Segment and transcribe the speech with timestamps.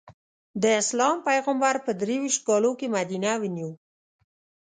[0.61, 3.71] د اسلام پېغمبر په درویشت کالو کې مدینه ونیو.